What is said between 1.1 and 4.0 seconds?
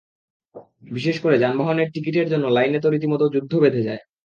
করে যানবাহনের টিকিটের জন্য লাইনে তো রীতিমতো যুদ্ধ বেধে